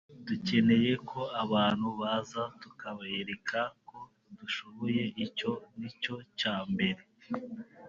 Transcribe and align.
dukeneye 0.27 0.91
ko 1.09 1.21
abantu 1.43 1.87
baza 1.99 2.41
tukabereka 2.61 3.59
ko 3.87 3.99
dushoboye 4.37 5.03
icyo 5.25 5.51
ni 5.77 5.89
cyo 6.01 6.15
cya 6.39 6.55
mbere 6.71 7.03